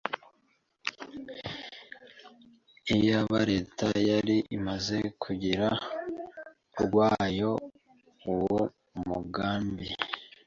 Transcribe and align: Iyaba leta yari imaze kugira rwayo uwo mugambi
Iyaba 2.95 3.39
leta 3.51 3.87
yari 4.09 4.37
imaze 4.57 4.97
kugira 5.23 5.67
rwayo 6.83 7.53
uwo 8.33 8.59
mugambi 9.07 9.87